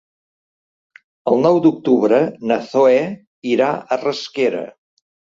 [1.31, 3.03] El nou d'octubre na Zoè
[3.51, 4.63] irà a Rasquera.